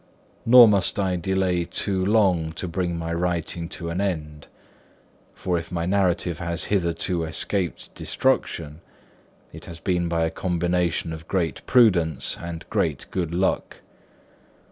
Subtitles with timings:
[0.47, 4.47] Nor must I delay too long to bring my writing to an end;
[5.35, 8.81] for if my narrative has hitherto escaped destruction,
[9.53, 13.77] it has been by a combination of great prudence and great good luck.